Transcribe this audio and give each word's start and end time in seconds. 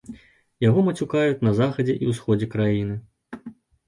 Яго 0.67 0.79
мацюкаюць 0.87 1.43
на 1.47 1.53
захадзе 1.59 1.95
і 2.05 2.09
ўсходзе 2.13 2.47
краіны. 2.55 2.97